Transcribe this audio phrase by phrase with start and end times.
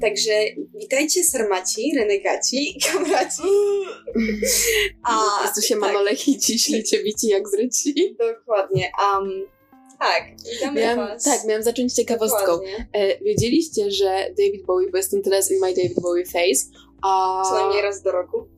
[0.00, 0.32] także
[0.74, 3.42] witajcie sarmaci, renegaci i kamraci.
[5.02, 5.80] A, po prostu się tak.
[5.80, 8.16] manolechici, ślicie bici jak zryci.
[8.18, 8.92] Dokładnie.
[9.14, 9.46] Um,
[10.00, 11.24] tak, witamy miałam, was.
[11.24, 12.52] Tak, miałam zacząć ciekawostką.
[12.92, 17.42] E, wiedzieliście, że David Bowie, bo jestem teraz in my David Bowie face, a...
[17.48, 18.48] Co najmniej raz do roku?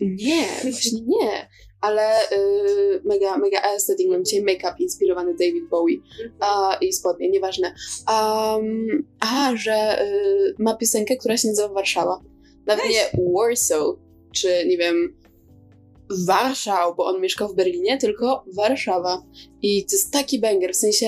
[0.00, 1.48] Nie, właśnie nie.
[1.82, 4.10] Ale y, mega, mega aesthetic.
[4.10, 5.96] Mam dzisiaj make-up inspirowany David Bowie
[6.40, 7.74] uh, i spodnie, nieważne.
[8.08, 12.20] Um, a, że y, ma piosenkę, która się nazywa Warszawa.
[12.66, 12.98] Nawet nice.
[13.14, 13.86] nie Warsaw,
[14.34, 15.16] czy nie wiem,
[16.26, 19.22] Warszał, bo on mieszkał w Berlinie, tylko Warszawa.
[19.62, 21.06] I to jest taki banger, w sensie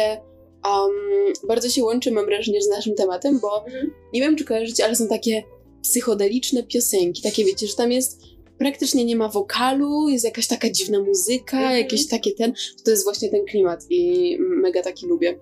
[0.65, 3.91] um, bardzo się łączy, mam wrażenie, z naszym tematem, bo mhm.
[4.13, 5.43] nie wiem, czy kojarzycie, ale są takie
[5.83, 8.23] psychodeliczne piosenki, takie wiecie, że tam jest
[8.59, 11.77] praktycznie nie ma wokalu, jest jakaś taka dziwna muzyka, mm -hmm.
[11.77, 12.53] jakieś takie ten,
[12.85, 15.41] to jest właśnie ten klimat i mega taki lubię.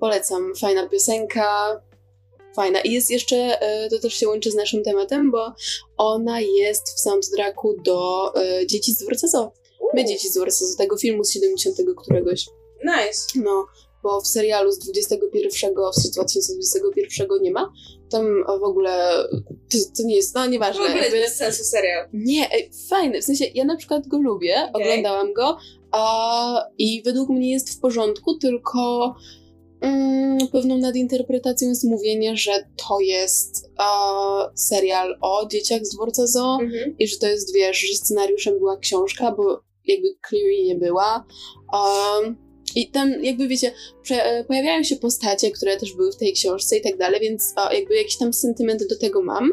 [0.00, 1.80] Polecam, fajna piosenka,
[2.56, 2.80] fajna.
[2.80, 5.52] I jest jeszcze, e, to też się łączy z naszym tematem, bo
[5.96, 9.52] ona jest w soundtracku do e, Dzieci z Zoo.
[9.94, 10.44] My Dzieci z Zoo,
[10.78, 12.46] tego filmu z 70 któregoś.
[12.84, 13.22] Nice.
[13.34, 13.66] No,
[14.02, 17.72] bo w serialu z 21, z 2021 nie ma.
[18.10, 19.24] Tam w ogóle
[19.72, 20.82] to, to nie jest, no nieważne.
[20.82, 21.20] W ogóle jakby...
[21.20, 22.08] bez sensu serial.
[22.12, 22.48] Nie,
[22.88, 24.82] fajny, w sensie ja na przykład go lubię, okay.
[24.82, 25.58] oglądałam go
[25.92, 29.14] a, i według mnie jest w porządku, tylko
[29.80, 32.52] mm, pewną nadinterpretacją jest mówienie, że
[32.88, 36.94] to jest a, serial o dzieciach z dworca zoo mm-hmm.
[36.98, 41.26] i że to jest, wiesz, że scenariuszem była książka, bo jakby Cleary nie była.
[41.72, 43.72] Um, i tam jakby wiecie,
[44.10, 47.72] e, pojawiają się postacie, które też były w tej książce i tak dalej, więc o,
[47.72, 49.50] jakby jakiś tam sentyment do tego mam.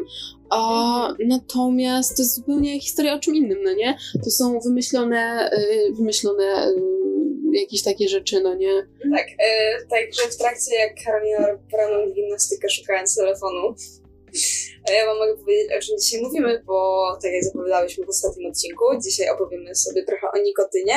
[0.50, 3.96] O, natomiast to jest zupełnie historia o czym innym, no nie?
[4.24, 8.86] To są wymyślone, y, wymyślone y, jakieś takie rzeczy, no nie?
[9.16, 13.74] Tak, y, także w trakcie jak Karolina robiła gimnastykę szukając telefonu,
[14.88, 18.84] ja wam mogę powiedzieć, o czym dzisiaj mówimy, bo tak jak zapowiadałyśmy w ostatnim odcinku,
[19.04, 20.94] dzisiaj opowiemy sobie trochę o nikotynie,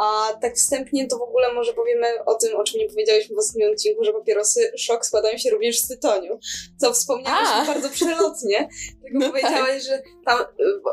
[0.00, 3.38] a tak wstępnie to w ogóle może powiemy o tym, o czym nie powiedziałyśmy w
[3.38, 6.38] ostatnim odcinku, że papierosy szok składają się również z tytoniu.
[6.76, 8.68] Co wspomniałaś bardzo przelotnie.
[9.02, 9.82] Tylko no powiedziałaś, tak.
[9.82, 10.44] że tam,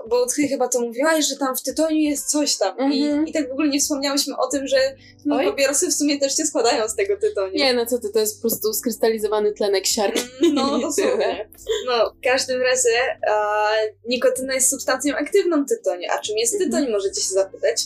[0.10, 2.94] bo, ty chyba to mówiłaś, że tam w tytoniu jest coś tam.
[2.94, 3.28] I, mhm.
[3.28, 4.96] I tak w ogóle nie wspomniałyśmy o tym, że
[5.26, 7.54] no, papierosy w sumie też się składają z tego tytoniu.
[7.54, 10.22] Nie, no co ty, to jest po prostu skrystalizowany tlenek siarki.
[10.44, 11.50] Mm, no, dosłownie.
[11.86, 13.70] No, w każdym razie a,
[14.06, 16.08] nikotyna jest substancją aktywną tytoniu.
[16.12, 16.72] A czym jest mhm.
[16.72, 16.92] tytoń, -hmm.
[16.92, 17.82] możecie się zapytać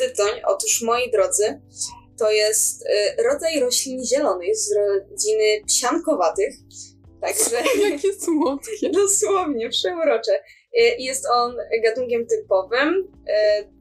[0.00, 1.60] tytoń, otóż moi drodzy,
[2.18, 6.54] to jest y, rodzaj roślin zielonych z rodziny psiankowatych.
[7.20, 7.56] Także.
[7.90, 8.90] Jakie słodkie.
[8.90, 10.32] Dosłownie, przeurocze.
[10.80, 13.08] Y, jest on gatunkiem typowym.
[13.28, 13.80] Y,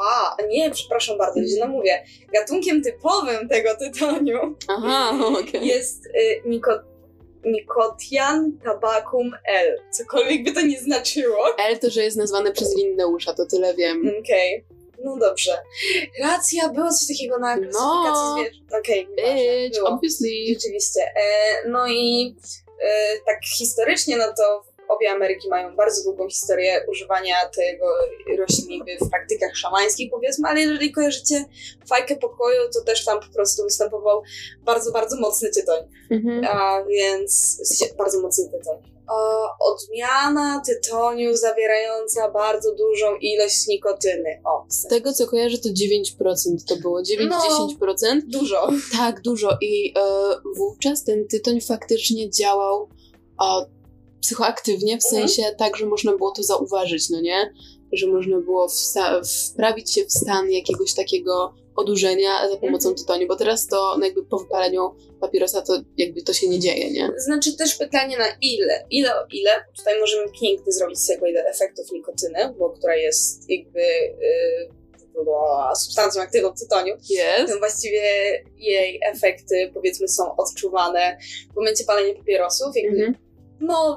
[0.00, 2.04] a, nie, przepraszam bardzo, źle mówię.
[2.32, 5.64] Gatunkiem typowym tego tytoniu Aha, okay.
[5.64, 6.80] jest y, nikot
[7.46, 9.80] Nicotian tabacum L.
[9.90, 11.58] Cokolwiek by to nie znaczyło.
[11.58, 14.12] L to, że jest nazwane przez Linneusza, to tyle wiem.
[14.24, 14.64] Okej.
[15.04, 15.58] No dobrze.
[16.20, 18.34] Racja, było coś takiego na klasyfikacji no.
[18.34, 18.74] zwierząt.
[18.80, 20.28] Okej, okay, Bitch, obviously.
[20.54, 21.00] Rzeczywiście.
[21.00, 22.36] E, no i
[22.82, 27.86] e, tak historycznie, no to obie Ameryki mają bardzo długą historię używania tego
[28.38, 31.44] rośliny w praktykach szamańskich, powiedzmy, ale jeżeli kojarzycie
[31.88, 34.22] fajkę pokoju, to też tam po prostu występował
[34.64, 35.80] bardzo, bardzo mocny tytoń.
[36.10, 36.44] Mhm.
[36.44, 37.60] A więc
[37.98, 38.76] bardzo mocny tytoń.
[39.60, 44.40] odmiana tytoniu zawierająca bardzo dużą ilość nikotyny.
[44.44, 47.02] O, Z tego co kojarzę, to 9% to było.
[47.02, 47.28] 9-10%.
[47.28, 48.68] No, dużo.
[48.92, 49.58] Tak, dużo.
[49.60, 50.02] I e,
[50.56, 52.88] wówczas ten tytoń faktycznie działał
[53.38, 53.66] o,
[54.26, 55.28] psychoaktywnie, w mhm.
[55.28, 57.52] sensie tak, że można było to zauważyć, no nie?
[57.92, 58.68] Że można było
[59.52, 62.96] wprawić się w stan jakiegoś takiego odurzenia za pomocą mhm.
[62.96, 66.90] tytoniu, bo teraz to no jakby po wypaleniu papierosa to jakby to się nie dzieje,
[66.90, 67.10] nie?
[67.16, 71.44] Znaczy też pytanie na ile, ile o ile, tutaj możemy piękny zrobić z tego ile
[71.44, 74.70] efektów nikotyny, bo która jest jakby yy,
[75.82, 76.94] substancją aktywną tytoniu.
[76.94, 77.50] Yes.
[77.50, 78.02] No właściwie
[78.56, 81.18] jej efekty powiedzmy są odczuwane
[81.52, 83.25] w momencie palenia papierosów, jakby mm -hmm
[83.60, 83.96] no,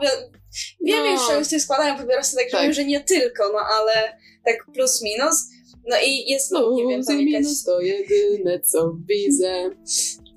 [0.82, 1.44] wiem no.
[1.44, 2.62] że się składają papierosy, tak, tak.
[2.62, 5.36] wiem, że nie tylko, no ale tak plus minus.
[5.88, 7.64] No i jest, no, nie wiem, tam jakaś...
[7.66, 9.70] to jedyne, co widzę.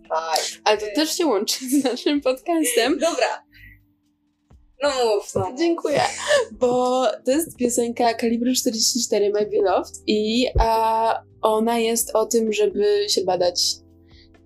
[0.08, 0.40] Tak.
[0.64, 2.98] Ale to też się łączy z naszym podcastem.
[2.98, 3.44] Dobra.
[4.82, 5.54] No mów, no.
[5.58, 6.00] Dziękuję.
[6.52, 13.06] Bo to jest piosenka kalibru 44 My Beloved i a, ona jest o tym, żeby
[13.08, 13.60] się badać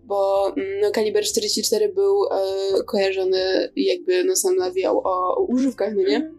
[0.06, 2.38] bo mm, no, Kaliber 44 był e,
[2.84, 6.16] kojarzony jakby no sam nawijał o, o używkach, no nie?
[6.16, 6.38] Mhm.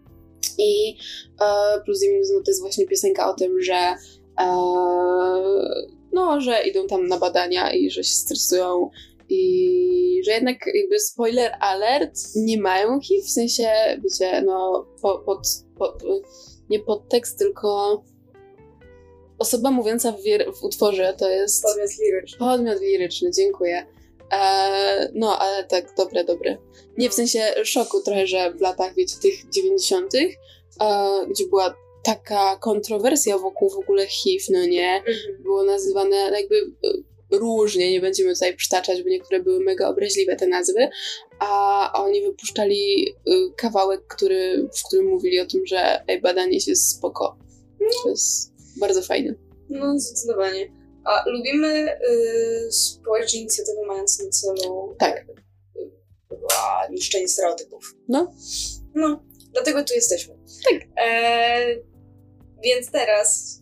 [0.57, 0.97] I
[1.41, 3.95] e, plus i minus no to jest właśnie piosenka o tym, że
[4.39, 4.45] e,
[6.13, 8.89] no, że idą tam na badania i że się stresują
[9.29, 13.69] I że jednak jakby spoiler alert, nie mają HIV, w sensie,
[14.03, 15.47] wiecie, no po, pod,
[15.77, 16.03] pod,
[16.69, 18.03] nie podtekst, tylko
[19.39, 20.17] osoba mówiąca w,
[20.59, 22.37] w utworze to jest Podmiot liryczny.
[22.39, 23.85] podmiot liryczny, dziękuję.
[24.33, 26.57] E, no, ale tak, dobre, dobre.
[26.97, 30.29] Nie w sensie szoku trochę, że w latach, wiecie, tych 90., e,
[31.29, 34.95] gdzie była taka kontrowersja wokół w ogóle HIV, no nie?
[34.95, 35.43] Mhm.
[35.43, 40.47] było nazywane jakby e, różnie, nie będziemy tutaj przytaczać, bo niektóre były mega obraźliwe te
[40.47, 40.89] nazwy,
[41.39, 43.13] a oni wypuszczali
[43.57, 47.37] kawałek, który, w którym mówili o tym, że ej, badanie się jest spoko.
[48.03, 49.33] To jest bardzo fajne.
[49.69, 50.73] No, zdecydowanie.
[51.05, 55.25] A lubimy y, społeczne inicjatywy mające na celu Tak.
[56.57, 57.95] a, niszczenie stereotypów.
[58.07, 58.33] No.
[58.95, 60.35] No, dlatego tu jesteśmy.
[60.71, 60.81] Tak.
[61.01, 61.65] E,
[62.63, 63.59] więc teraz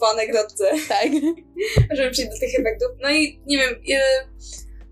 [0.00, 1.08] po anegdotce, Tak.
[1.96, 2.88] żeby przejść do tych efektów.
[3.02, 4.00] No i nie wiem, y,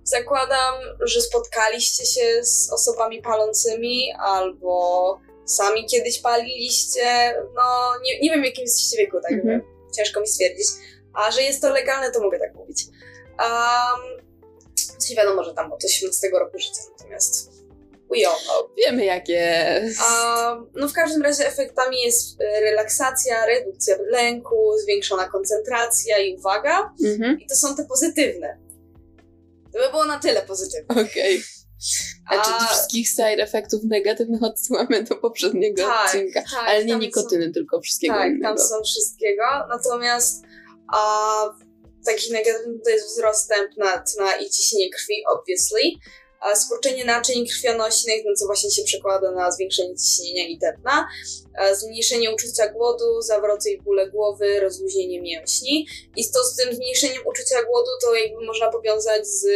[0.04, 7.34] zakładam, że spotkaliście się z osobami palącymi albo sami kiedyś paliliście.
[7.54, 9.60] No, nie, nie wiem, jakim jesteście wieku, tak Mhm.
[9.96, 10.66] ciężko mi stwierdzić.
[11.14, 12.84] A że jest to legalne, to mogę tak mówić.
[13.38, 14.26] Um,
[14.98, 17.50] coś wiadomo, że tam od 18 roku życia, natomiast
[18.10, 18.70] we all know.
[18.76, 19.82] Wiemy jakie.
[19.84, 26.94] Um, no w każdym razie efektami jest e, relaksacja, redukcja lęku, zwiększona koncentracja i uwaga.
[27.04, 27.40] Mhm.
[27.40, 28.58] I to są te pozytywne.
[29.72, 31.02] To by było na tyle pozytywne.
[31.02, 31.36] Okej.
[31.38, 31.65] A
[32.26, 36.42] A- tych wszystkich side efektów negatywnych odsyłamy do poprzedniego Tak, odcinka?
[36.42, 38.44] tak, Ale nie nikotyny, tylko wszystkiego tak, innego.
[38.44, 39.42] tam są wszystkiego.
[39.68, 40.42] Natomiast
[40.92, 41.54] a,
[42.06, 45.80] takich negatywnych to jest wzrost tętna tna i ciśnienie krwi, obviously.
[46.40, 51.06] A skurczenie naczyń krwionośnych, no co właśnie się przekłada na zwiększenie ciśnienia i tętna.
[51.58, 55.86] A zmniejszenie uczucia głodu, zawroty i bóle głowy, rozluźnienie mięśni.
[56.16, 59.46] I to, z tym zmniejszeniem uczucia głodu to jakby można powiązać z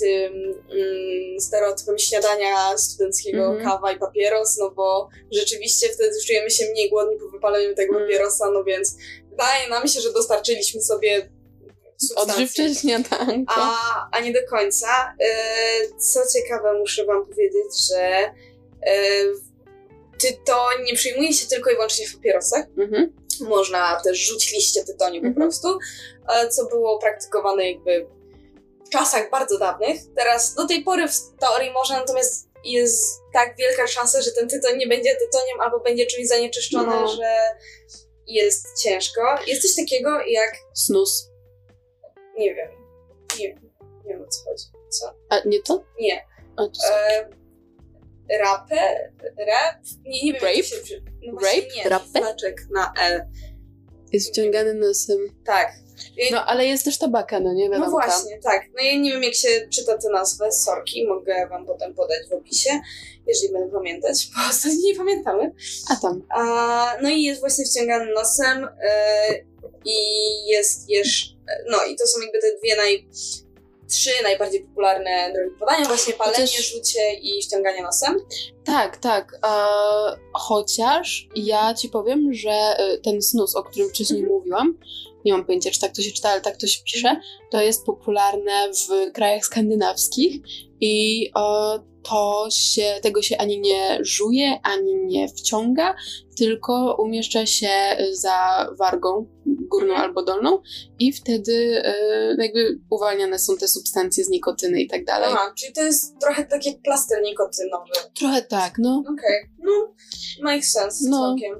[0.00, 3.64] tym mm, stereotypem śniadania studenckiego Mhm.
[3.64, 8.08] kawa i papieros, no bo rzeczywiście wtedy czujemy się mniej głodni po wypaleniu tego Mm.
[8.08, 8.96] papierosa, no więc
[9.30, 11.30] wydaje nam się, że dostarczyliśmy sobie.
[12.16, 13.54] Odżywcze śniadanko.
[13.56, 15.14] A, a nie do końca.
[15.20, 15.28] E,
[15.98, 18.00] Co ciekawe, muszę Wam powiedzieć, że
[18.86, 19.24] e,
[20.18, 22.64] tytoń nie przyjmuje się tylko i wyłącznie w papierosach.
[22.78, 23.12] Mhm.
[23.40, 25.34] Można też rzucić liście tytoniu po Mhm.
[25.48, 25.78] prostu,
[26.50, 28.06] co było praktykowane jakby
[28.98, 30.00] czasach bardzo dawnych.
[30.16, 34.78] Teraz do tej pory w teorii można, natomiast jest tak wielka szansa, że ten tytoń
[34.78, 37.08] nie będzie tytoniem albo będzie czymś zanieczyszczony, No.
[37.08, 37.36] że
[38.26, 39.20] jest ciężko.
[39.46, 41.28] Jest coś takiego jak, Snus.
[42.38, 42.70] nie wiem,
[43.38, 43.70] nie wiem,
[44.04, 44.64] nie wiem o co chodzi.
[44.90, 45.14] Co?
[45.28, 45.84] A nie to?
[46.00, 46.26] Nie.
[46.56, 46.94] A, to co?
[46.98, 47.28] E,
[48.38, 49.10] rapę?
[49.38, 49.76] Rap?
[50.04, 50.42] Nie, nie wiem.
[50.42, 50.62] Rape?
[50.62, 50.76] Się
[51.32, 51.74] no Rape?
[51.76, 52.06] Nie, Rapę?
[52.08, 53.22] znaczek na L.
[54.12, 55.18] Jest wciągany nosem.
[55.44, 55.72] Tak.
[56.32, 57.84] No, ale jest też tabaka, no nie wiadomo.
[57.84, 58.62] No właśnie, tak.
[58.76, 62.32] No ja nie wiem, jak się czyta tę nazwę, sorki, mogę wam potem podać w
[62.32, 62.70] opisie,
[63.26, 65.52] jeżeli będę pamiętać, bo ostatnio nie pamiętamy.
[65.90, 66.22] A tam.
[66.36, 69.28] A, no i jest właśnie wciągany nosem e,
[69.84, 69.96] i
[70.46, 71.34] jest jeszcze,
[71.70, 73.08] no i to są jakby te dwie naj,
[73.90, 78.16] trzy najbardziej popularne drogi podania, właśnie palenie, Chociaż- rzucie i wciąganie nosem.
[78.64, 79.38] Tak, tak.
[80.32, 84.38] Chociaż ja ci powiem, że e, ten snus, o którym wcześniej Mhm.
[84.38, 84.78] mówiłam,
[85.24, 87.16] nie mam pojęcia, czy tak to się czyta, ale tak to się pisze,
[87.50, 90.40] to jest popularne w krajach skandynawskich
[90.80, 91.30] i
[92.02, 95.94] to się, tego się ani nie żuje, ani nie wciąga,
[96.38, 97.70] tylko umieszcza się
[98.12, 100.62] za wargą górną albo dolną
[100.98, 101.94] i wtedy e,
[102.38, 105.28] jakby uwalniane są te substancje z nikotyny i tak dalej.
[105.32, 107.90] Aha, czyli to jest trochę tak jak plaster nikotynowy.
[108.18, 109.02] Trochę tak, no.
[109.12, 109.94] Okej, no,
[110.42, 111.18] makes sense No.
[111.28, 111.54] całkiem.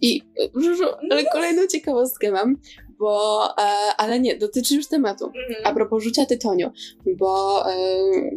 [0.00, 2.56] I e, Żużu, ale kolejną ciekawostkę mam,
[3.00, 3.62] bo, e,
[3.96, 5.26] ale nie, dotyczy już tematu.
[5.26, 5.54] Mhm.
[5.64, 6.70] A propos rzucia tytoniu,
[7.16, 7.74] bo e,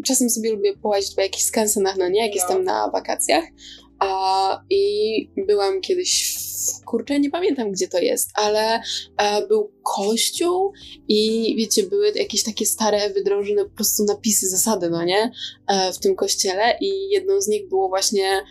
[0.05, 2.36] czasem sobie lubię połazić po jakichś skansenach, no nie, jak No.
[2.36, 3.43] jestem na wakacjach.
[4.00, 8.82] A, I byłam kiedyś w, kurczę, nie pamiętam gdzie to jest, ale
[9.17, 10.72] e, był kościół
[11.08, 15.32] i wiecie, były jakieś takie stare, wydrążone po prostu napisy, zasady, no nie,
[15.93, 18.43] w tym kościele i jedną z nich było właśnie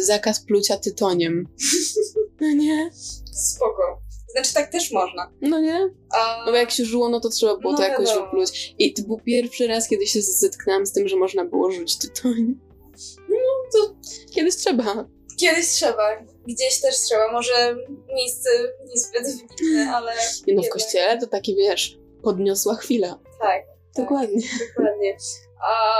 [0.00, 1.44] zakaz plucia tytoniem.
[2.40, 2.90] No nie,
[3.32, 4.05] Spoko.
[4.32, 5.32] Znaczy tak też można.
[5.40, 5.90] no nie.
[6.14, 8.26] A, No bo jak się żyło, no to trzeba było No to jakoś wiadomo.
[8.26, 8.74] wypluć.
[8.78, 12.54] I to był pierwszy raz, kiedy się zetknęłam z tym, że można było rzucić tytoń.
[13.28, 13.36] No
[13.72, 13.94] to
[14.34, 15.08] kiedyś trzeba.
[15.40, 17.32] Kiedyś trzeba, gdzieś też trzeba.
[17.32, 17.76] Może
[18.14, 18.48] miejsce
[18.86, 20.12] niezbyt wybitne, ale
[20.46, 23.20] Nie no, w kościele to takie, wiesz, podniosła chwila.
[23.40, 23.62] Tak,
[23.96, 24.42] Dokładnie.
[24.76, 25.16] dokładnie.
[25.68, 25.98] A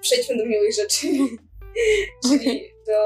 [0.00, 1.06] przejdźmy do miłych rzeczy.
[2.28, 3.02] Czyli do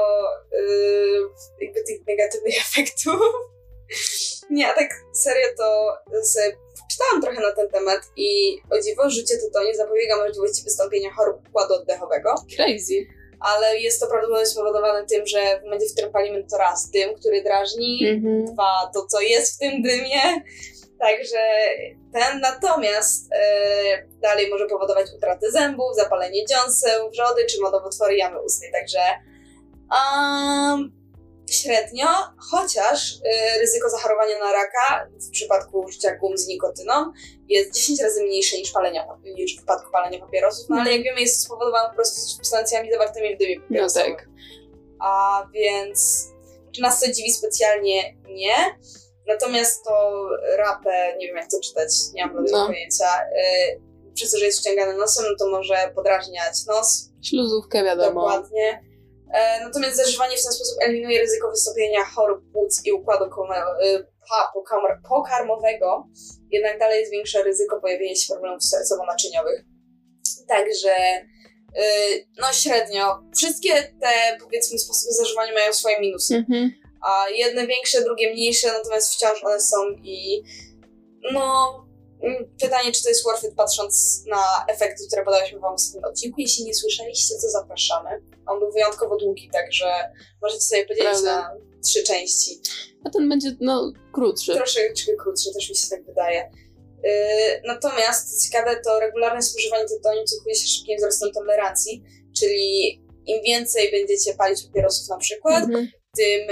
[0.57, 1.21] y,
[1.61, 3.19] jakby tych negatywnych efektów.
[4.49, 6.57] Nie, a tak serio to sobie
[6.91, 11.73] czytałam trochę na ten temat i o dziwo życie tytoniu zapobiega możliwości wystąpienia chorób układu
[11.73, 13.05] oddechowego, Crazy.
[13.39, 17.15] ale jest to prawdopodobnie spowodowane tym, że w momencie, w którym palimy to raz dym,
[17.15, 18.45] który drażni, Mhm.
[18.53, 20.21] dwa to, co jest w tym dymie.
[20.99, 21.37] Także
[22.13, 28.71] ten natomiast e, dalej może powodować utratę zębów, zapalenie dziąseł, wrzody czy nowotwory jamy ustnej.
[28.71, 28.99] Także
[29.91, 31.04] um,
[31.49, 32.07] średnio,
[32.51, 37.11] chociaż e, ryzyko zachorowania na raka w przypadku użycia gum z nikotyną
[37.47, 41.21] jest 10 razy mniejsze niż, palenia, niż w przypadku palenia papierosów, no ale jak wiemy
[41.21, 44.15] jest to spowodowane po prostu substancjami zawartymi w dymie No papierosowym.
[44.15, 44.27] tak.
[44.99, 46.27] A więc
[46.75, 48.15] czy nas to dziwi specjalnie?
[48.29, 48.55] Nie.
[49.27, 50.25] Natomiast to
[50.57, 52.67] rapę, nie wiem jak to czytać, nie mam żadnego No.
[52.67, 53.21] pojęcia.
[53.21, 53.81] Y,
[54.13, 57.09] przez to, że jest ściągane nosem, no to może podrażniać nos.
[57.23, 58.21] Śluzówkę wiadomo.
[58.21, 58.83] Dokładnie.
[59.35, 63.29] E, natomiast zażywanie w ten sposób eliminuje ryzyko wystąpienia chorób płuc i układu y,
[65.09, 66.07] pokarmowego,
[66.51, 69.63] jednak dalej zwiększa ryzyko pojawienia się problemów sercowo-naczyniowych.
[70.47, 70.95] Także
[71.77, 73.23] y, no średnio.
[73.37, 76.71] Wszystkie te powiedzmy sposoby zażywania mają swoje minusy Mhm.
[77.01, 80.43] a jedne większe, drugie mniejsze, natomiast wciąż one są i
[81.31, 81.84] no
[82.61, 86.41] pytanie, czy to jest worth it patrząc na efekty, które podałyśmy wam w ostatnim odcinku.
[86.41, 88.09] Jeśli nie słyszeliście, to zapraszamy.
[88.47, 89.85] On był wyjątkowo długi, także
[90.41, 91.35] możecie sobie podzielić Prawda.
[91.41, 91.55] na
[91.85, 92.61] trzy części.
[93.05, 94.53] A ten będzie, no, krótszy.
[94.53, 96.51] Troszeczkę krótszy, też mi się tak wydaje.
[97.03, 97.11] Yy,
[97.65, 102.03] natomiast co ciekawe, to regularne spożywanie tytoniu cechuje się szybkim wzrostem tolerancji,
[102.39, 102.91] czyli
[103.25, 105.87] im więcej będziecie palić papierosów na przykład, Mhm.
[106.17, 106.47] tym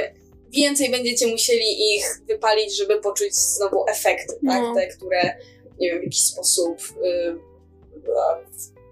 [0.56, 4.62] więcej będziecie musieli ich wypalić, żeby poczuć znowu efekty, tak?
[4.62, 4.76] No.
[4.76, 5.22] Te, które
[5.80, 7.36] nie wiem, w jakiś sposób y,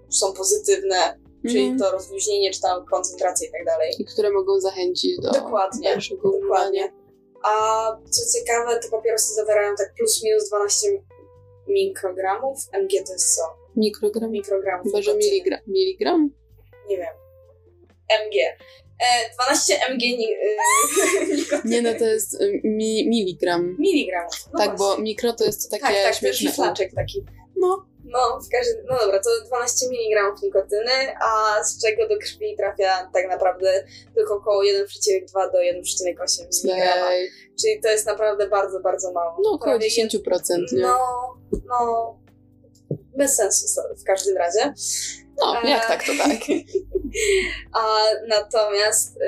[0.08, 1.78] są pozytywne, czyli Mhm.
[1.78, 3.94] to rozluźnienie, czy tam koncentracja i tak dalej.
[3.98, 5.98] I które mogą zachęcić do Dokładnie.
[6.22, 6.92] Dokładnie.
[7.44, 10.86] A co ciekawe, te papierosy zawierają tak plus minus 12
[11.68, 12.58] mikrogramów.
[12.72, 13.42] MG to jest co?
[13.76, 14.30] Mikrogram.
[14.30, 14.86] Mikrogramów.
[14.86, 15.30] Chyba, że nikotyny.
[15.32, 15.60] miligram.
[15.66, 16.30] Miligram?
[16.88, 17.14] Nie wiem.
[18.26, 18.36] MG.
[19.02, 21.74] E, 12 mg ni- y, nikotyny.
[21.74, 23.76] Nie, no to jest y, mi, miligram.
[23.78, 24.48] Miligramów.
[24.52, 25.02] No tak, bo właśnie.
[25.04, 27.24] mikro to jest takie tak, tak, to jest flaczek taki.
[27.56, 27.86] No.
[28.04, 33.10] No, w każdym, no dobra, to 12 mg nikotyny, a z czego do krwi trafia
[33.14, 37.10] tak naprawdę tylko około 1,2 do 1,8 mg.
[37.60, 39.36] Czyli to jest naprawdę bardzo, bardzo mało.
[39.44, 40.18] No około Prawie 10%,
[40.72, 40.82] nie?
[40.82, 40.98] No,
[41.68, 42.18] no,
[43.16, 44.74] bez sensu w każdym razie.
[45.40, 46.38] No, jak e, tak, to tak.
[47.82, 49.20] A natomiast, y,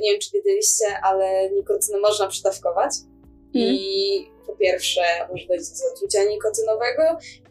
[0.00, 2.92] nie wiem czy wiedzieliście, ale nikotynę można przydawkować.
[3.54, 3.74] Mhm.
[3.74, 7.02] I po pierwsze może dojść do zatrucia nikotynowego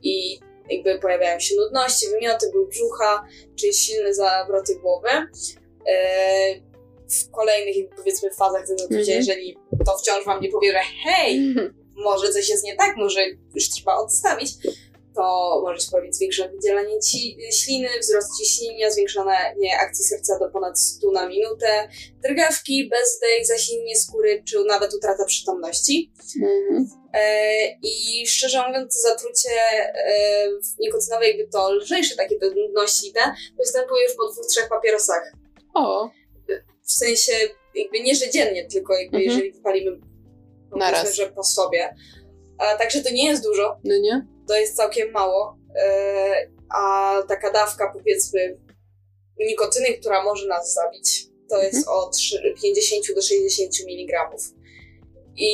[0.03, 5.09] i jakby pojawiają się nudności, wymioty, ból brzucha, czy silne zawroty głowy.
[5.09, 6.69] Y,
[7.25, 9.17] w kolejnych powiedzmy fazach tego zatrucia, Mhm.
[9.17, 11.55] jeżeli to wciąż wam nie powie, że hej,
[11.95, 13.19] może coś jest nie tak, może
[13.55, 14.51] już trzeba odstawić,
[15.19, 19.35] to może się pojawić zwiększone wydzielanie ci, śliny, wzrost ciśnienia, zwiększone
[19.81, 21.89] akcji serca do ponad 100 na minutę,
[22.23, 26.11] drgawki, bezdech, zasilenie skóry, czy nawet utrata przytomności.
[26.43, 26.89] Mhm.
[27.13, 27.21] E,
[27.83, 29.49] I szczerze mówiąc, to zatrucie
[30.05, 30.47] e,
[30.79, 35.33] nikotynowe, jakby to lżejsze takie te, występuje już po dwóch, trzech papierosach.
[35.73, 36.09] O,
[36.83, 37.31] W sensie
[37.75, 39.23] jakby nie, że dziennie, tylko jakby Mhm.
[39.31, 39.99] jeżeli wypalimy
[40.75, 41.01] Naraz.
[41.01, 41.95] powiedzmy, że po sobie.
[42.57, 44.27] A, także to nie jest dużo, no nie?
[44.49, 48.57] To jest całkiem mało, e, a taka dawka powiedzmy
[49.39, 54.29] nikotyny, która może nas zabić, to jest od 3, 50 do 60 mg.
[55.35, 55.49] I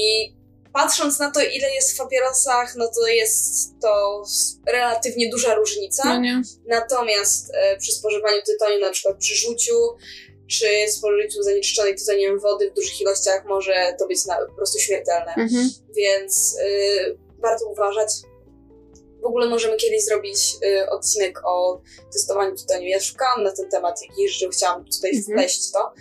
[0.74, 4.24] patrząc na to, ile jest w papierosach, no to jest to
[4.68, 6.20] relatywnie duża różnica.
[6.20, 6.42] No?
[6.68, 9.74] Natomiast e, przy spożywaniu tytoniu, na przykład przy rzuciu,
[10.48, 15.34] czy spożyciu zanieczyszczonej tytoniem wody w dużych ilościach, może to być na, po prostu śmiertelne
[15.38, 15.70] Mhm.
[15.96, 18.10] więc y, warto uważać.
[19.26, 21.82] W ogóle możemy kiedyś zrobić y, odcinek o
[22.14, 22.88] testowaniu tytoniu.
[22.88, 25.24] Ja szukałam na ten temat jakichś rzeczy, chciałam tutaj Mhm.
[25.24, 25.92] wpleść to,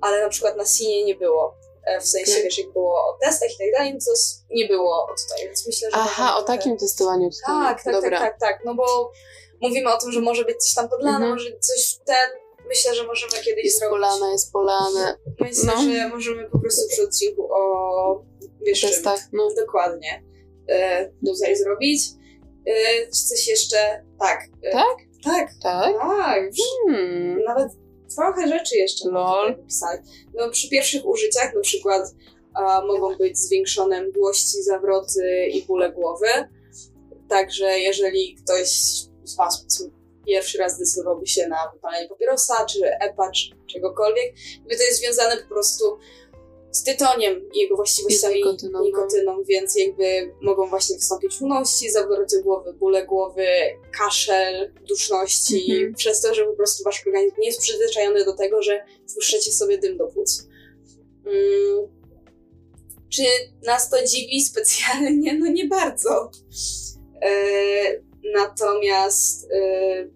[0.00, 1.54] ale na przykład na Sinie nie było.
[1.86, 2.44] E, W sensie, Okej.
[2.44, 4.12] wiesz, jak było o testach i tak dalej, no to
[4.50, 5.96] nie było o tytoniu, więc myślę, że...
[5.96, 7.54] Aha, o takim testowaniu tutaj.
[7.74, 8.18] Tak, tak, Dobra.
[8.18, 9.12] tak, tak, tak, no bo
[9.60, 11.32] mówimy o tym, że może być coś tam podlane, Mhm.
[11.32, 12.30] może coś ten...
[12.68, 13.92] Myślę, że możemy kiedyś Jest zrobić.
[13.94, 15.18] polane, jest polane.
[15.40, 15.82] Myślę, no.
[15.92, 18.22] że możemy po prostu przy odcinku o...
[18.66, 18.80] Wiesz.
[18.80, 19.48] Testach, no.
[19.56, 20.24] Dokładnie.
[20.68, 22.02] E, tutaj zrobić.
[23.06, 24.04] Czy coś jeszcze?
[24.20, 24.40] Tak.
[24.62, 24.96] E, Tak?
[25.24, 25.94] Tak, Tak?
[25.98, 26.42] tak.
[26.88, 27.42] Hmm.
[27.46, 27.68] Nawet
[28.16, 29.56] trochę rzeczy jeszcze Lol.
[29.56, 30.00] wypisać.
[30.34, 32.02] No, przy pierwszych użyciach na przykład
[32.54, 36.26] a, mogą być zwiększone mdłości, zawroty i bóle głowy.
[37.28, 38.68] Także jeżeli ktoś
[39.24, 39.66] z Was
[40.26, 44.34] pierwszy raz zdecydowałby się na wypalenie papierosa, czy epa, czy czegokolwiek,
[44.78, 45.84] to jest związane po prostu
[46.74, 48.84] z tytoniem i jego właściwościami nikotyną, no.
[48.84, 53.46] nikotyną, więc jakby mogą właśnie wystąpić czujności, zawroty głowy, bóle głowy,
[53.98, 55.94] kaszel, duszności, Mhm.
[55.94, 59.78] przez to, że po prostu wasz organizm nie jest przyzwyczajony do tego, że wpuszczacie sobie
[59.78, 60.48] dym do płuc.
[61.26, 61.88] Mm.
[63.08, 63.22] Czy
[63.66, 65.38] nas to dziwi specjalnie?
[65.38, 66.30] No nie bardzo.
[67.22, 67.30] E,
[68.34, 70.08] natomiast e,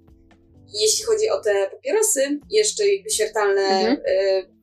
[0.80, 3.98] jeśli chodzi o te papierosy, jeszcze jakby śmiertelne Mhm.
[4.06, 4.57] e,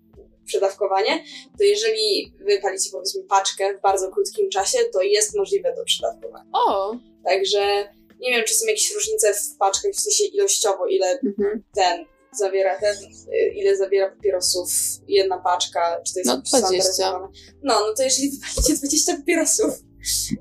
[0.46, 1.24] przedawkowanie,
[1.58, 6.50] to jeżeli wypalicie powiedzmy paczkę w bardzo krótkim czasie, to jest możliwe to przedawkowanie.
[6.54, 6.96] O!
[7.24, 7.88] Także
[8.20, 11.64] nie wiem, czy są jakieś różnice w paczkach, w sensie ilościowo, ile Mhm.
[11.76, 12.06] ten
[12.40, 14.70] zawiera ten, y, ile zawiera papierosów
[15.08, 16.68] jedna paczka, czy to jest No, jakoś 20.
[16.68, 17.28] standaryzowane.
[17.64, 19.72] No, no to jeżeli wypalicie 20 papierosów,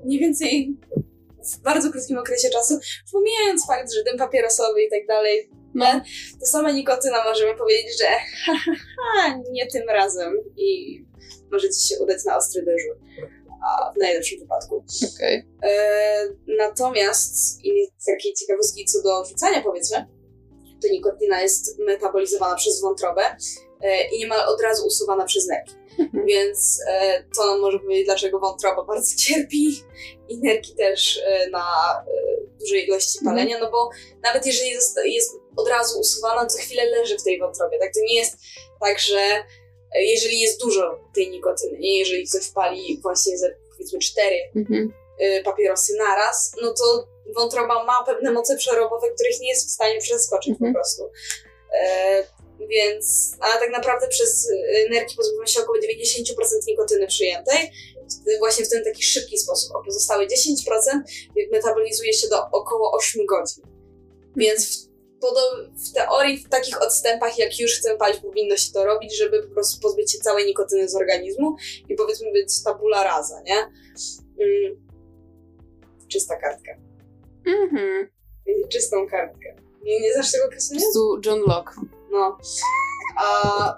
[0.05, 0.75] mniej więcej
[1.53, 2.79] w bardzo krótkim okresie czasu,
[3.11, 6.01] pomijając fakt, że dym papierosowy i tak dalej, No.
[6.39, 8.05] to sama nikotyna możemy powiedzieć, że
[8.45, 10.99] ha, ha, ha, nie tym razem i
[11.51, 12.97] możecie się udać na ostry dyżur.
[13.67, 14.85] A w najlepszym wypadku.
[15.15, 15.45] Okej.
[15.63, 16.27] E,
[16.57, 17.59] natomiast
[18.05, 20.07] takiej ciekawostki co do rzucania powiedzmy,
[20.81, 23.21] to nikotyna jest metabolizowana przez wątrobę
[23.81, 25.73] e, i niemal od razu usuwana przez nerki.
[25.99, 26.25] Mhm.
[26.25, 29.83] Więc e, to nam może powiedzieć, dlaczego wątroba bardzo cierpi
[30.29, 31.65] i nerki też e, na
[32.07, 33.35] e, dużej ilości Mhm.
[33.35, 33.89] palenia, no bo
[34.23, 34.69] nawet jeżeli
[35.05, 37.79] jest od razu usuwana, co chwilę leży w tej wątrobie.
[37.79, 38.37] Tak to nie jest
[38.81, 43.99] tak, że e, jeżeli jest dużo tej nikotyny, nie jeżeli ktoś pali właśnie ze powiedzmy
[43.99, 44.93] cztery Mhm.
[45.21, 49.99] y, papierosy naraz, no to wątroba ma pewne moce przerobowe, których nie jest w stanie
[49.99, 50.73] przeskoczyć Mhm.
[50.73, 51.03] po prostu.
[51.81, 52.23] E,
[52.69, 57.71] więc, a tak naprawdę przez y, nerki pozbywamy się około 90% nikotyny przyjętej,
[58.39, 61.01] właśnie w ten taki szybki sposób, a pozostałe 10%
[61.51, 63.63] metabolizuje się do około 8 godzin.
[64.35, 64.94] Więc w,
[65.89, 69.53] w teorii, w takich odstępach, jak już chcemy palić, powinno się to robić, żeby po
[69.53, 71.55] prostu pozbyć się całej nikotyny z organizmu
[71.89, 73.57] i powiedzmy być tabula rasa, nie?
[74.45, 74.85] Mm.
[76.07, 76.71] Czysta kartka.
[77.45, 78.09] Mhm.
[78.69, 79.55] Czystą kartkę.
[79.83, 80.81] Nie, nie znasz tego określenia?
[80.81, 81.81] prostu John Locke.
[82.11, 82.37] No.
[83.17, 83.77] A,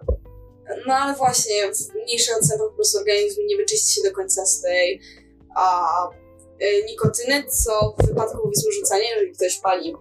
[0.88, 4.62] no ale właśnie w mniejszych odstępach po prostu organizm nie wyczyści się do końca z
[4.62, 5.02] tej
[5.56, 5.88] a,
[6.62, 9.96] y, nikotyny, co w wypadku powiedzmy rzucania, jeżeli ktoś pali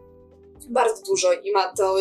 [0.69, 1.97] bardzo dużo i ma to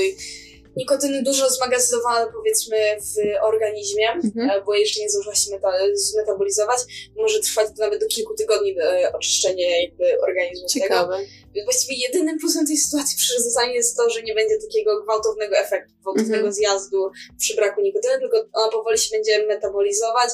[0.78, 4.49] nikotyny dużo zmagazynowane powiedzmy w organizmie, Mhm.
[4.49, 6.80] e, bo jeszcze nie zdążyła się meta- zmetabolizować,
[7.17, 10.86] może trwać nawet do kilku tygodni e, oczyszczenie jakby organizmu z tego.
[10.86, 11.19] Ciekawe.
[11.63, 15.93] Właściwie jedynym plusem tej sytuacji przy rzucaniu jest to, że nie będzie takiego gwałtownego efektu,
[16.01, 16.54] gwałtownego Mhm.
[16.54, 20.30] zjazdu przy braku nikotyny, tylko ona powoli się będzie metabolizować,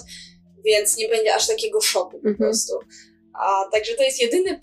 [0.66, 2.36] więc nie będzie aż takiego szoku po Mhm.
[2.38, 2.80] prostu.
[3.40, 4.60] A także to jest jedyny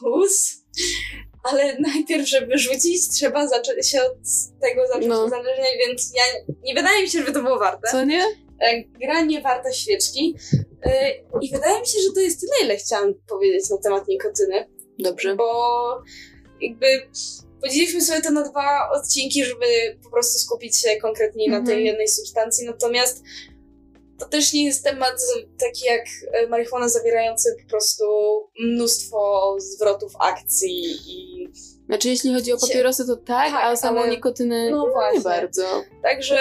[0.00, 0.56] plus,
[1.42, 4.16] ale najpierw, żeby rzucić, trzeba zacząć się od
[4.60, 5.24] tego zacząć No.
[5.24, 6.22] uzależniać, więc ja
[6.62, 7.90] nie wydaje mi się, żeby to było warte.
[7.90, 8.24] Co nie?
[8.60, 10.36] E, Gra nie warta świeczki.
[10.84, 11.10] E,
[11.42, 14.66] I wydaje mi się, że to jest tyle, ile chciałam powiedzieć na temat nikotyny
[14.98, 15.36] Dobrze.
[15.36, 15.44] bo
[16.60, 16.86] jakby
[17.60, 19.66] podzieliliśmy sobie to na dwa odcinki, żeby
[20.04, 21.86] po prostu skupić się konkretnie na tej Mhm.
[21.86, 23.22] jednej substancji, natomiast
[24.20, 25.14] to też nie jest temat
[25.58, 28.04] taki jak e, marihuana zawierający po prostu
[28.60, 31.48] mnóstwo zwrotów akcji i
[31.86, 35.20] Znaczy, jeśli chodzi o papierosy, to tak, Tak, a samą ale- nikotynę no no, nie
[35.20, 35.62] bardzo.
[36.02, 36.38] także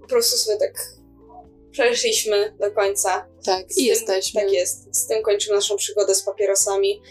[0.00, 0.72] po prostu sobie tak
[1.70, 3.26] przeszliśmy do końca.
[3.44, 4.40] Tak, Z i tym- jesteśmy.
[4.40, 4.96] Tak jest.
[4.96, 7.02] Z tym kończymy naszą przygodę z papierosami.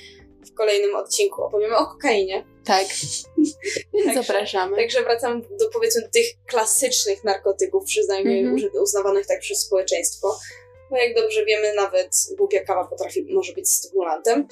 [0.57, 2.45] Kolejnym odcinku opowiemy o kokainie.
[2.65, 2.85] Tak.
[4.05, 4.77] Także- zapraszamy.
[4.77, 8.55] Także wracam do powiedzmy tych klasycznych narkotyków, przynajmniej Mhm.
[8.55, 10.39] uży- uznawanych tak przez społeczeństwo.
[10.91, 14.47] Bo jak dobrze wiemy, nawet głupia kawa potrafi, może być stymulantem.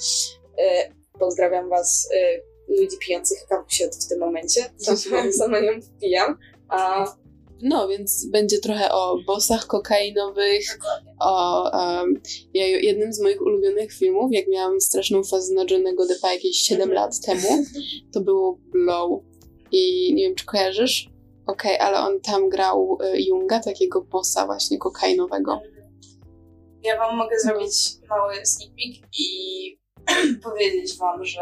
[0.57, 0.89] E,
[1.19, 4.73] pozdrawiam Was, e, ludzi pijących kawusię w tym momencie.
[4.77, 6.37] Sama, sama ją wpijam.
[6.69, 7.05] A
[7.65, 10.79] No, więc będzie trochę o bossach kokainowych,
[11.19, 12.21] o um,
[12.53, 16.81] ja, jednym z moich ulubionych filmów, jak miałam straszną fazę na Johnnego Deppa jakieś 7
[16.81, 16.95] Mhm.
[16.95, 17.63] lat temu,
[18.13, 19.21] to było Blow.
[19.71, 21.09] I nie wiem, czy kojarzysz?
[21.47, 25.61] Okej, ale on tam grał y, Junga, takiego bossa właśnie kokainowego.
[26.83, 27.73] ja Wam mogę zrobić
[28.09, 29.27] mały sneak peek i
[30.43, 31.41] powiedzieć Wam, że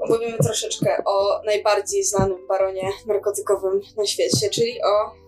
[0.00, 5.20] opowiemy troszeczkę o najbardziej znanym baronie narkotykowym na świecie, czyli o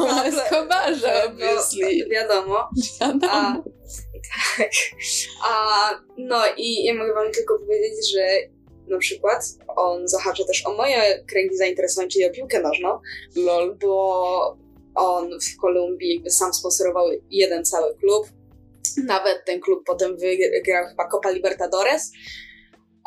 [0.00, 1.98] O Escobarze, obviously.
[1.98, 2.68] No, wiadomo.
[3.00, 3.32] Wiadomo.
[3.32, 3.62] A,
[4.58, 4.70] tak.
[5.44, 8.26] A, no i ja mogę wam tylko powiedzieć, że
[8.88, 9.44] na przykład
[9.76, 12.98] on zahacza też o moje kręgi zainteresowań, czyli o piłkę nożną,
[13.36, 13.76] Lol.
[13.76, 14.56] bo
[14.94, 18.26] on w Kolumbii jakby sam sponsorował jeden cały klub.
[18.96, 22.12] Nawet ten klub potem wygrał chyba Copa Libertadores.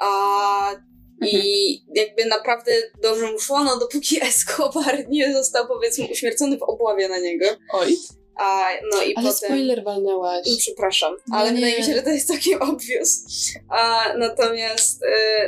[0.02, 0.76] A,
[1.22, 7.10] I jakby naprawdę dobrze mu szło, no dopóki Escobar nie został powiedzmy uśmiercony w obławie
[7.10, 7.46] na niego.
[7.74, 7.98] Oj.
[8.36, 9.50] A, no i Ale potem...
[9.50, 10.48] spoiler walnęłaś.
[10.50, 11.56] No, przepraszam, No ale nie.
[11.56, 13.24] wydaje mi się, że to jest całkiem obvious.
[13.70, 15.08] A, natomiast, y,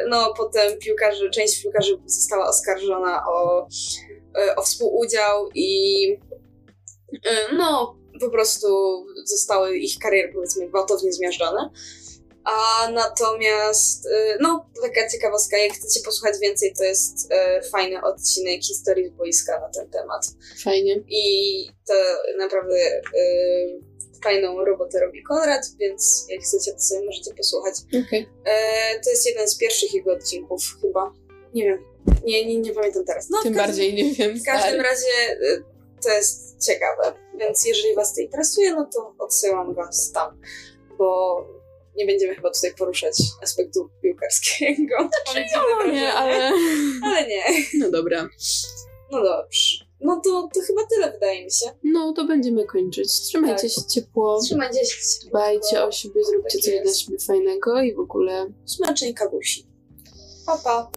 [0.09, 3.67] no, potem piłkarze, część piłkarzy została oskarżona o,
[4.47, 6.07] y, o współudział i
[7.13, 7.19] y,
[7.57, 8.67] no, po prostu
[9.25, 11.69] zostały ich kariery, powiedzmy, gwałtownie zmiażdżone.
[12.45, 18.63] A natomiast, y, no, taka ciekawostka, jak chcecie posłuchać więcej, to jest y, fajny odcinek
[18.63, 20.25] historii boiska na ten temat.
[20.63, 21.03] Fajnie.
[21.07, 21.93] I to
[22.37, 22.75] naprawdę
[23.17, 23.79] y,
[24.23, 27.75] fajną robotę robi Konrad, więc jak chcecie, to sobie możecie posłuchać.
[28.07, 28.29] Okej.
[28.45, 31.13] E, to jest jeden z pierwszych jego odcinków, chyba.
[31.53, 31.85] Nie wiem.
[32.25, 33.29] Nie, nie, nie pamiętam teraz.
[33.29, 34.39] No, Tym każdym- bardziej nie wiem.
[34.39, 34.83] W każdym stary.
[34.83, 35.37] razie
[36.03, 37.13] to jest ciekawe.
[37.39, 40.41] Więc jeżeli Was to interesuje, no to odsyłam Was tam,
[40.97, 41.37] bo
[41.95, 44.95] nie będziemy chyba tutaj poruszać aspektu piłkarskiego.
[44.99, 45.99] Mam dziwne No wrażenie.
[46.01, 46.51] nie, ale...
[47.03, 47.43] Ale nie.
[47.79, 48.29] No dobra.
[49.11, 49.85] No dobrze.
[50.01, 51.65] No to, to chyba tyle, wydaje mi się.
[51.83, 53.11] No to będziemy kończyć.
[53.11, 53.71] Trzymajcie Tak.
[53.71, 54.39] się ciepło.
[54.41, 54.95] Trzymajcie się.
[55.29, 59.67] Dbajcie o siebie, zróbcie Tak coś dla siebie fajnego i w ogóle Smacznej kawusi.
[60.45, 60.91] Pa, pa.